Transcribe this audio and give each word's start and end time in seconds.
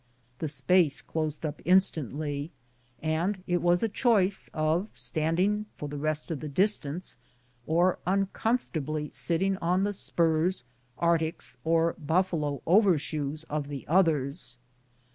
The 0.39 0.47
space 0.47 0.99
closed 0.99 1.45
up 1.45 1.61
instantly, 1.63 2.49
and 3.03 3.43
it 3.45 3.61
was 3.61 3.83
a 3.83 3.87
choice 3.87 4.49
of 4.51 4.89
standing 4.95 5.67
for 5.77 5.87
the 5.87 5.99
rest 5.99 6.31
of 6.31 6.39
the 6.39 6.49
distance, 6.49 7.17
or 7.67 7.99
uncomfortably 8.07 9.11
sitting 9.11 9.57
on 9.57 9.83
the 9.83 9.93
spurs, 9.93 10.63
arc 10.97 11.19
tics, 11.19 11.57
or 11.63 11.93
buffalo 11.99 12.63
over 12.65 12.97
shoes 12.97 13.43
of 13.43 13.67
the 13.67 13.85
others. 13.87 14.57